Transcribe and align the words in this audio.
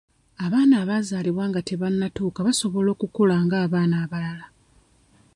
Abaana 0.45 0.73
abazaalibwa 0.83 1.43
nga 1.49 1.61
tebannatuuka 1.69 2.39
basobola 2.47 2.89
okukula 2.95 3.35
ng'abaana 3.45 3.95
abalala. 4.05 4.45